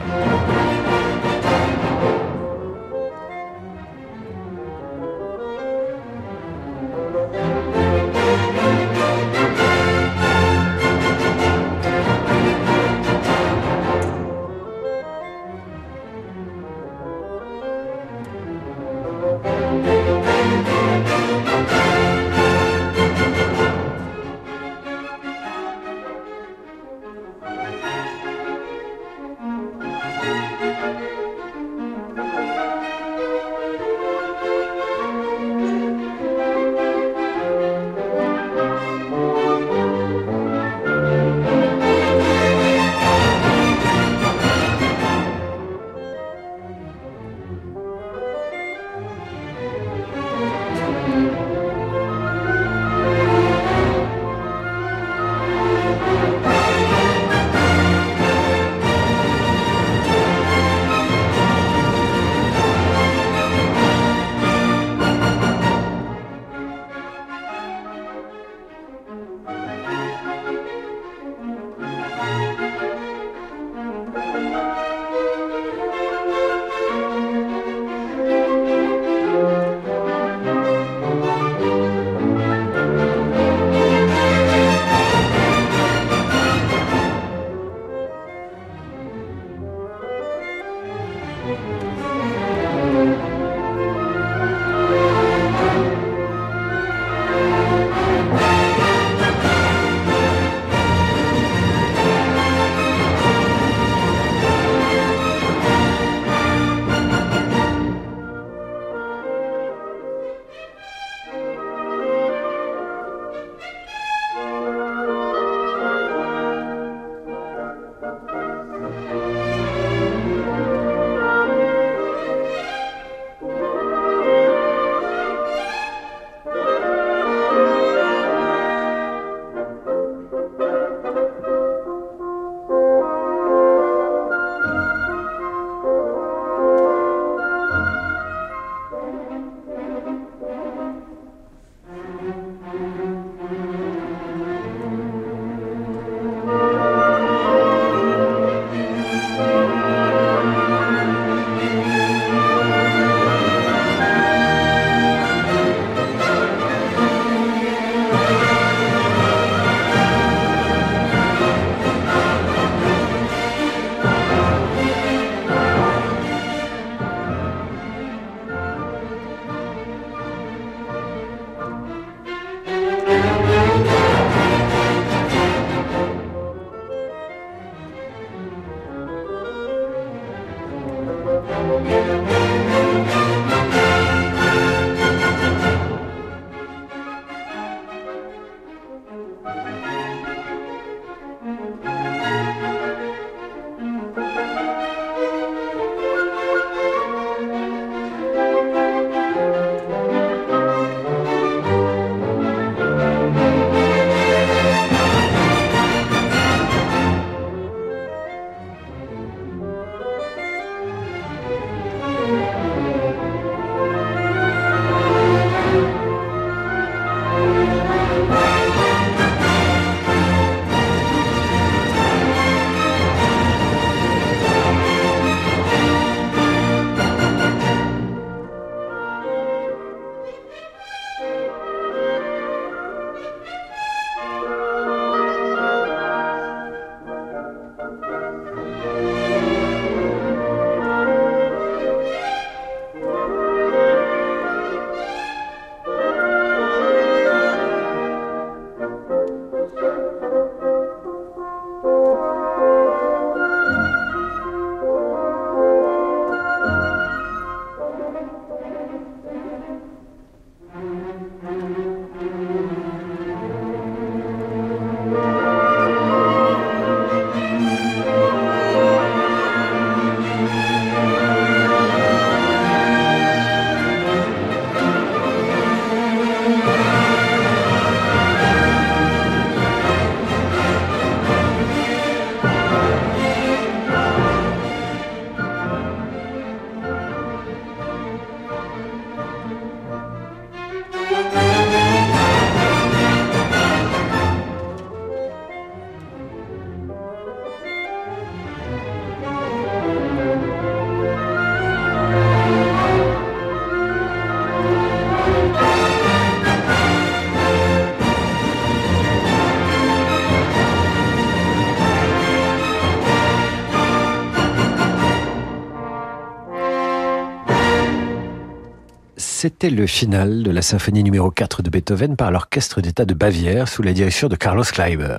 C'était 319.45 319.69
le 319.69 319.87
final 319.87 320.43
de 320.43 320.51
la 320.51 320.63
symphonie 320.63 321.05
numéro 321.05 321.31
4 321.31 321.61
de 321.61 321.69
Beethoven 321.69 322.17
par 322.17 322.31
l'Orchestre 322.31 322.81
d'État 322.81 323.05
de 323.05 323.13
Bavière 323.13 323.69
sous 323.69 323.83
la 323.83 323.93
direction 323.93 324.29
de 324.29 324.37
Carlos 324.37 324.65
Kleiber. 324.65 325.19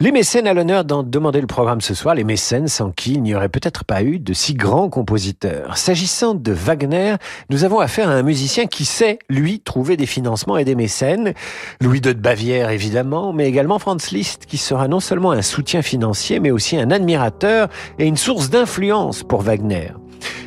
Les 0.00 0.10
mécènes 0.10 0.46
à 0.46 0.54
l'honneur 0.54 0.86
d'en 0.86 1.02
demander 1.02 1.42
le 1.42 1.46
programme 1.46 1.82
ce 1.82 1.92
soir, 1.92 2.14
les 2.14 2.24
mécènes 2.24 2.66
sans 2.66 2.92
qui 2.92 3.12
il 3.12 3.22
n'y 3.22 3.34
aurait 3.34 3.50
peut-être 3.50 3.84
pas 3.84 4.02
eu 4.02 4.18
de 4.18 4.32
si 4.32 4.54
grands 4.54 4.88
compositeurs. 4.88 5.76
S'agissant 5.76 6.34
de 6.34 6.50
Wagner, 6.50 7.16
nous 7.50 7.64
avons 7.64 7.78
affaire 7.78 8.08
à 8.08 8.14
un 8.14 8.22
musicien 8.22 8.64
qui 8.64 8.86
sait, 8.86 9.18
lui, 9.28 9.60
trouver 9.60 9.98
des 9.98 10.06
financements 10.06 10.56
et 10.56 10.64
des 10.64 10.74
mécènes. 10.74 11.34
Louis 11.82 11.98
II 11.98 12.14
de 12.14 12.20
Bavière, 12.20 12.70
évidemment, 12.70 13.34
mais 13.34 13.46
également 13.46 13.78
Franz 13.78 14.16
Liszt, 14.16 14.46
qui 14.46 14.56
sera 14.56 14.88
non 14.88 15.00
seulement 15.00 15.32
un 15.32 15.42
soutien 15.42 15.82
financier, 15.82 16.40
mais 16.40 16.50
aussi 16.50 16.78
un 16.78 16.90
admirateur 16.90 17.68
et 17.98 18.06
une 18.06 18.16
source 18.16 18.48
d'influence 18.48 19.24
pour 19.24 19.42
Wagner. 19.42 19.90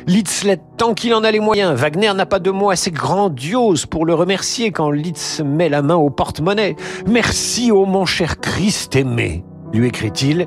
Litz 0.06 0.44
tant 0.76 0.94
qu'il 0.94 1.14
en 1.14 1.24
a 1.24 1.30
les 1.30 1.40
moyens. 1.40 1.78
Wagner 1.78 2.12
n'a 2.14 2.26
pas 2.26 2.38
de 2.38 2.50
mots 2.50 2.70
assez 2.70 2.90
grandioses 2.90 3.86
pour 3.86 4.06
le 4.06 4.14
remercier 4.14 4.72
quand 4.72 4.90
Litz 4.90 5.42
met 5.44 5.68
la 5.68 5.82
main 5.82 5.96
au 5.96 6.10
porte-monnaie. 6.10 6.76
Merci, 7.06 7.70
ô 7.70 7.84
mon 7.84 8.06
cher 8.06 8.40
Christ 8.40 8.96
aimé, 8.96 9.44
lui 9.72 9.86
écrit-il. 9.88 10.46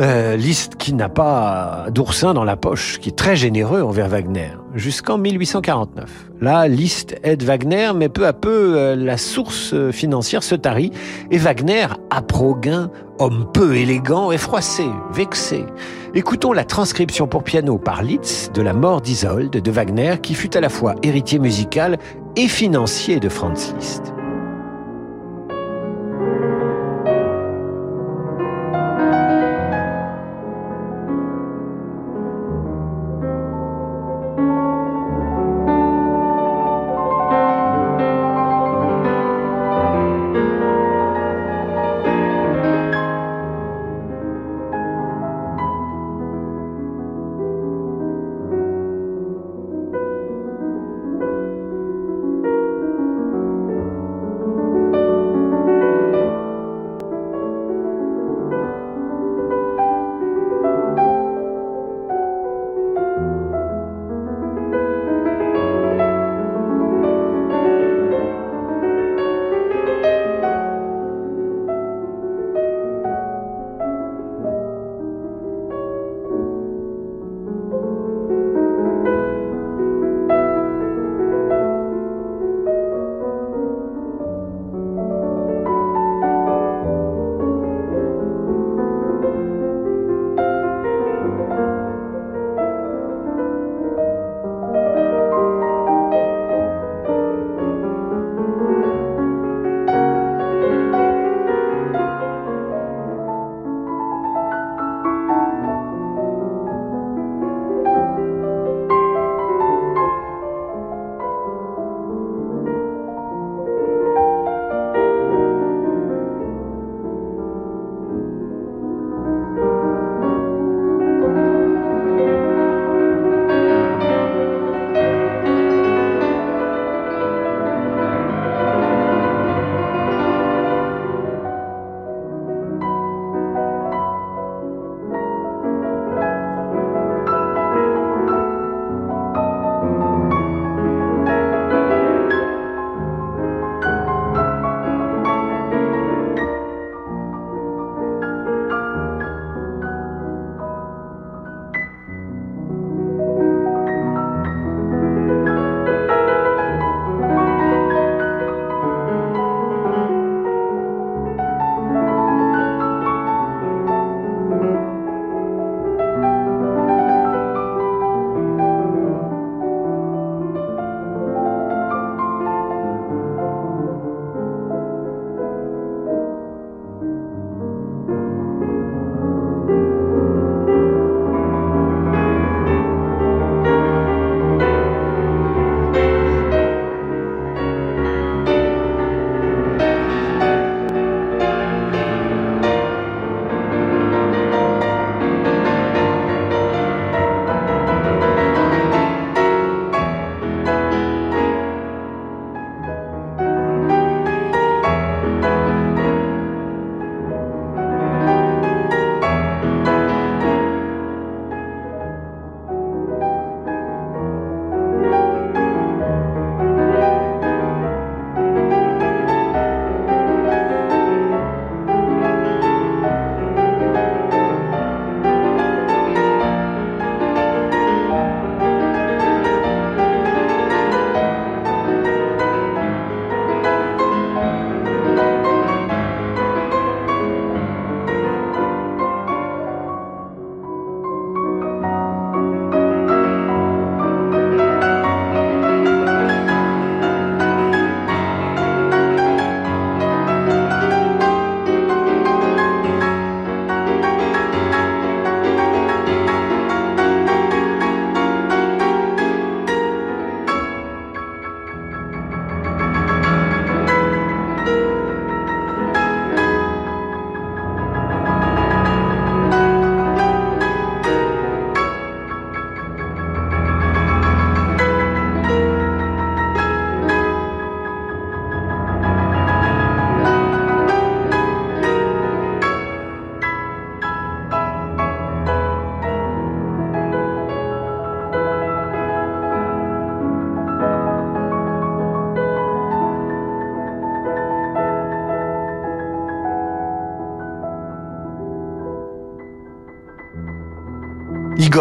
Euh, 0.00 0.36
Liszt 0.36 0.76
qui 0.76 0.94
n'a 0.94 1.10
pas 1.10 1.86
d'oursin 1.90 2.32
dans 2.32 2.44
la 2.44 2.56
poche, 2.56 2.98
qui 2.98 3.10
est 3.10 3.16
très 3.16 3.36
généreux 3.36 3.82
envers 3.82 4.08
Wagner, 4.08 4.52
jusqu'en 4.74 5.18
1849. 5.18 6.30
Là, 6.40 6.66
Liszt 6.66 7.14
aide 7.22 7.42
Wagner, 7.42 7.90
mais 7.94 8.08
peu 8.08 8.26
à 8.26 8.32
peu, 8.32 8.74
euh, 8.76 8.96
la 8.96 9.18
source 9.18 9.74
financière 9.90 10.42
se 10.42 10.54
tarit, 10.54 10.92
et 11.30 11.36
Wagner, 11.36 11.88
à 12.10 12.22
gain, 12.62 12.90
homme 13.18 13.46
peu 13.52 13.76
élégant, 13.76 14.32
est 14.32 14.38
froissé, 14.38 14.86
vexé. 15.12 15.66
Écoutons 16.14 16.54
la 16.54 16.64
transcription 16.64 17.26
pour 17.26 17.44
piano 17.44 17.76
par 17.76 18.02
Liszt 18.02 18.54
de 18.54 18.62
la 18.62 18.72
mort 18.72 19.02
d'Isolde 19.02 19.60
de 19.60 19.70
Wagner, 19.70 20.14
qui 20.22 20.34
fut 20.34 20.56
à 20.56 20.60
la 20.62 20.70
fois 20.70 20.94
héritier 21.02 21.38
musical 21.38 21.98
et 22.36 22.48
financier 22.48 23.20
de 23.20 23.28
Franz 23.28 23.74
Liszt. 23.78 24.14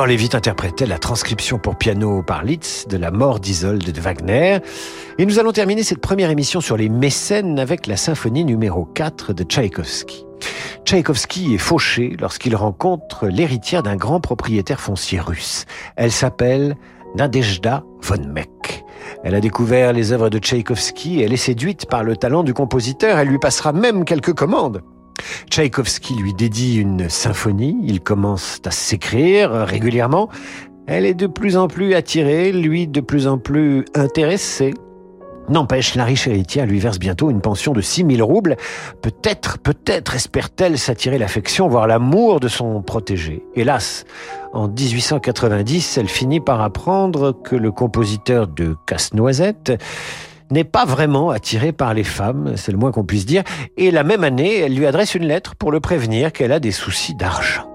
Igor 0.01 0.07
Levit 0.07 0.29
interprétait 0.33 0.87
la 0.87 0.97
transcription 0.97 1.59
pour 1.59 1.75
piano 1.75 2.23
par 2.23 2.43
Litz 2.43 2.87
de 2.87 2.97
la 2.97 3.11
mort 3.11 3.39
d'Isolde 3.39 3.91
de 3.91 4.01
Wagner. 4.01 4.57
Et 5.19 5.27
nous 5.27 5.37
allons 5.37 5.51
terminer 5.51 5.83
cette 5.83 6.01
première 6.01 6.31
émission 6.31 6.59
sur 6.59 6.75
les 6.75 6.89
mécènes 6.89 7.59
avec 7.59 7.85
la 7.85 7.97
symphonie 7.97 8.43
numéro 8.43 8.85
4 8.85 9.31
de 9.33 9.43
Tchaïkovski. 9.43 10.25
Tchaïkovski 10.85 11.53
est 11.53 11.59
fauché 11.59 12.17
lorsqu'il 12.19 12.55
rencontre 12.55 13.27
l'héritière 13.27 13.83
d'un 13.83 13.95
grand 13.95 14.19
propriétaire 14.19 14.81
foncier 14.81 15.19
russe. 15.19 15.67
Elle 15.97 16.11
s'appelle 16.11 16.77
Nadezhda 17.15 17.83
von 18.01 18.27
Meck. 18.27 18.83
Elle 19.23 19.35
a 19.35 19.39
découvert 19.39 19.93
les 19.93 20.13
œuvres 20.13 20.31
de 20.31 20.39
Tchaïkovski, 20.39 21.21
elle 21.21 21.31
est 21.31 21.37
séduite 21.37 21.85
par 21.85 22.03
le 22.03 22.17
talent 22.17 22.41
du 22.41 22.55
compositeur, 22.55 23.19
elle 23.19 23.27
lui 23.27 23.37
passera 23.37 23.71
même 23.71 24.03
quelques 24.03 24.33
commandes. 24.33 24.81
Tchaïkovski 25.49 26.15
lui 26.15 26.33
dédie 26.33 26.77
une 26.77 27.09
symphonie, 27.09 27.77
ils 27.83 28.01
commencent 28.01 28.61
à 28.65 28.71
s'écrire 28.71 29.51
régulièrement. 29.51 30.29
Elle 30.87 31.05
est 31.05 31.13
de 31.13 31.27
plus 31.27 31.57
en 31.57 31.67
plus 31.67 31.93
attirée, 31.93 32.51
lui 32.51 32.87
de 32.87 33.01
plus 33.01 33.27
en 33.27 33.37
plus 33.37 33.85
intéressé. 33.95 34.73
N'empêche, 35.49 35.95
la 35.95 36.05
riche 36.05 36.27
héritière 36.27 36.65
lui 36.65 36.79
verse 36.79 36.99
bientôt 36.99 37.29
une 37.29 37.41
pension 37.41 37.73
de 37.73 37.81
6000 37.81 38.23
roubles. 38.23 38.55
Peut-être, 39.01 39.57
peut-être 39.59 40.15
espère-t-elle 40.15 40.77
s'attirer 40.77 41.17
l'affection, 41.17 41.67
voire 41.67 41.87
l'amour 41.87 42.39
de 42.39 42.47
son 42.47 42.81
protégé. 42.81 43.43
Hélas, 43.55 44.05
en 44.53 44.67
1890, 44.67 45.97
elle 45.97 46.07
finit 46.07 46.39
par 46.39 46.61
apprendre 46.61 47.33
que 47.43 47.55
le 47.55 47.71
compositeur 47.71 48.47
de 48.47 48.75
Casse-Noisette 48.85 49.73
n'est 50.51 50.63
pas 50.63 50.85
vraiment 50.85 51.29
attiré 51.29 51.71
par 51.71 51.93
les 51.93 52.03
femmes, 52.03 52.53
c'est 52.55 52.71
le 52.71 52.77
moins 52.77 52.91
qu'on 52.91 53.05
puisse 53.05 53.25
dire, 53.25 53.43
et 53.77 53.91
la 53.91 54.03
même 54.03 54.23
année, 54.23 54.59
elle 54.59 54.75
lui 54.75 54.85
adresse 54.85 55.15
une 55.15 55.25
lettre 55.25 55.55
pour 55.55 55.71
le 55.71 55.79
prévenir 55.79 56.31
qu'elle 56.31 56.51
a 56.51 56.59
des 56.59 56.71
soucis 56.71 57.15
d'argent. 57.15 57.70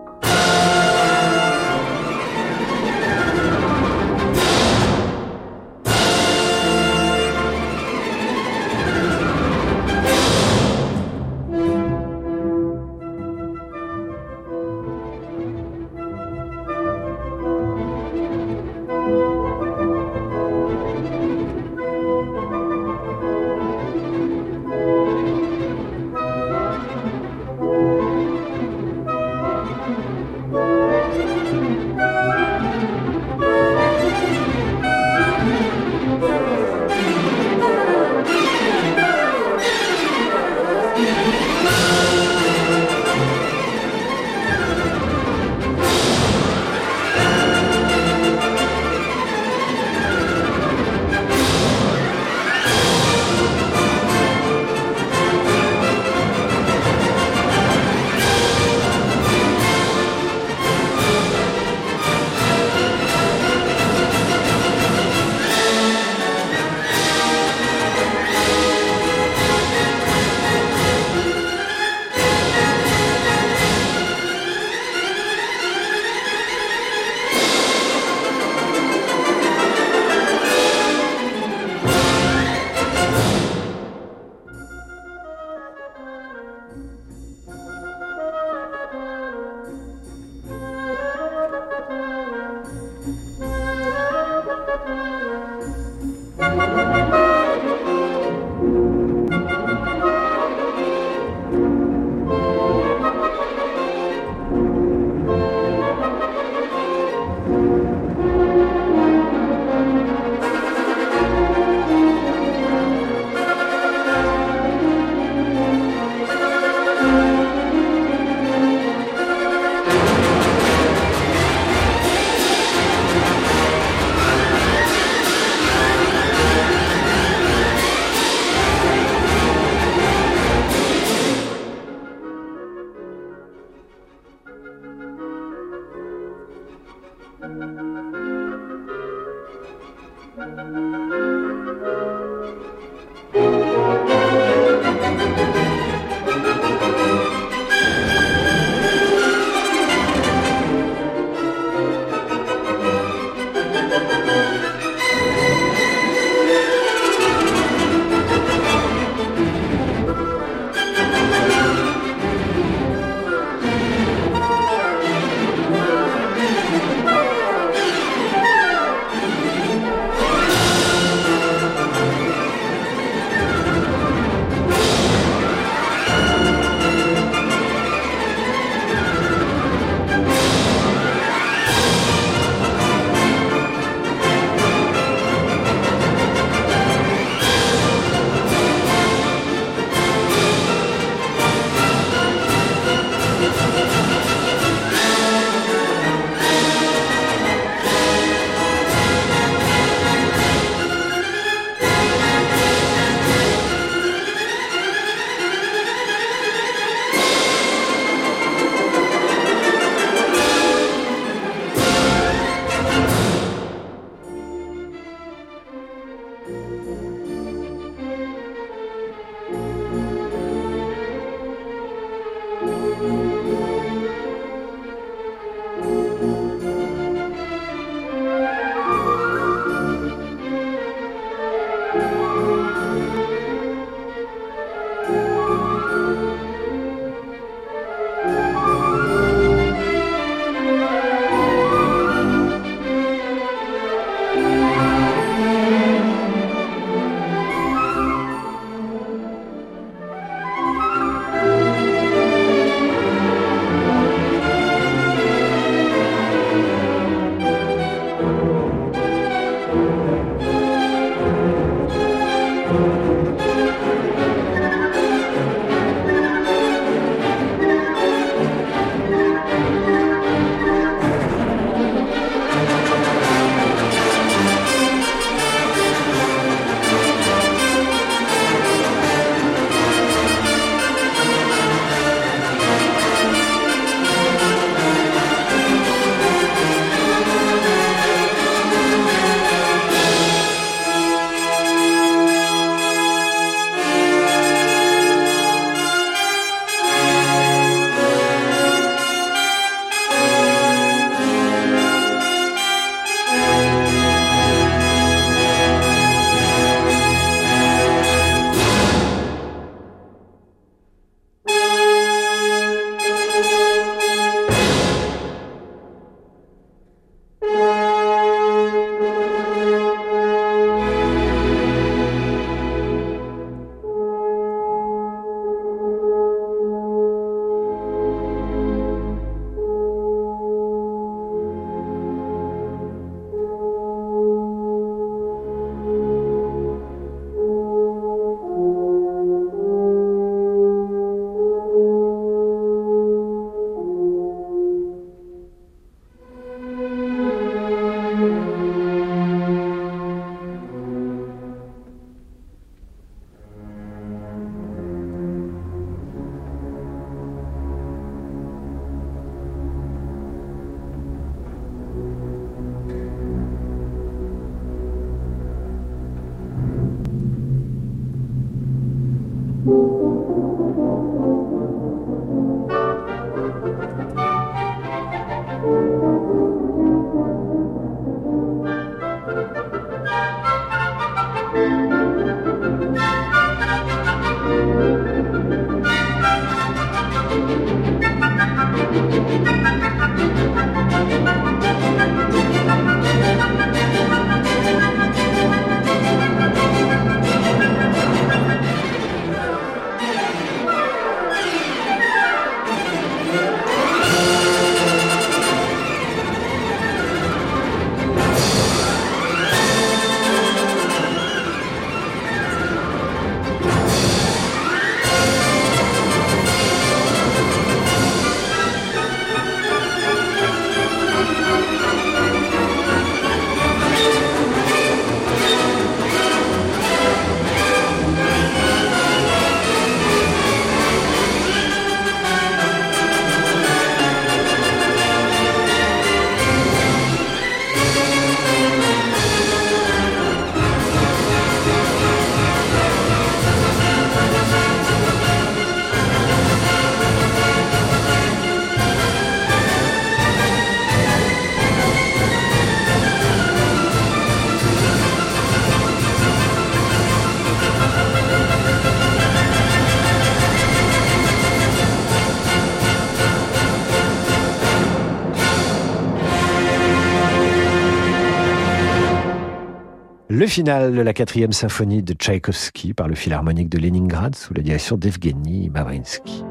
Le 470.47 470.51
final 470.51 470.95
de 470.95 471.01
la 471.01 471.13
quatrième 471.13 471.53
symphonie 471.53 472.05
de 472.05 472.15
Tchaïkovski 472.15 472.95
par 472.95 473.09
le 473.09 473.17
Philharmonique 473.17 473.69
de 473.69 473.79
Leningrad 473.79 474.37
sous 474.37 474.55
la 474.55 474.63
direction 474.63 474.97
d'Evgeny 474.97 475.71
Mavrinsky. 475.71 476.45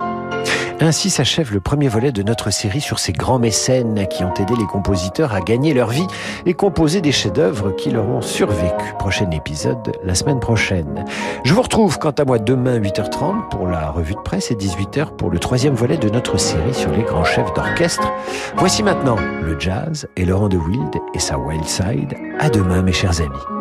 Ainsi 0.82 1.10
s'achève 1.10 1.54
le 1.54 1.62
premier 1.62 1.88
volet 1.88 2.12
de 2.12 2.22
notre 2.22 2.50
série 2.52 2.82
sur 2.82 3.00
ces 3.00 3.14
grands 3.14 3.40
mécènes 3.40 4.06
qui 4.10 4.26
ont 4.26 4.34
aidé 4.34 4.54
les 4.60 4.66
compositeurs 4.66 5.34
à 5.34 5.40
gagner 5.40 5.74
leur 5.74 5.92
vie 5.92 6.08
et 6.46 6.54
composer 6.54 7.00
des 7.00 7.14
chefs-d'œuvre 7.14 7.72
qui 7.72 7.90
leur 7.90 8.10
ont 8.10 8.20
survécu. 8.20 8.94
Prochain 9.00 9.32
épisode 9.32 9.94
la 10.04 10.14
semaine 10.14 10.42
prochaine. 10.42 11.06
Je 11.46 11.54
vous 11.54 11.62
retrouve 11.62 11.98
quant 11.98 12.12
à 12.12 12.26
moi 12.26 12.38
demain 12.38 12.78
8h30 12.78 13.48
pour 13.48 13.66
la 13.66 13.92
revue 13.92 14.16
de 14.16 14.20
presse 14.20 14.52
et 14.52 14.56
18h 14.56 15.16
pour 15.16 15.32
le 15.32 15.40
troisième 15.40 15.74
volet 15.74 15.98
de 15.98 16.10
notre 16.10 16.38
série 16.38 16.74
sur 16.74 16.92
les 16.92 17.04
grands 17.04 17.24
chefs 17.24 17.54
d'orchestre. 17.54 18.12
Voici 18.58 18.84
maintenant 18.84 19.16
le 19.42 19.58
jazz 19.58 20.06
et 20.18 20.26
Laurent 20.26 20.50
de 20.50 20.58
Wild 20.58 20.96
et 21.14 21.20
sa 21.20 21.38
Wild 21.38 21.64
Side. 21.64 22.14
À 22.40 22.50
demain 22.50 22.82
mes 22.82 22.92
chers 22.92 23.22
amis. 23.22 23.55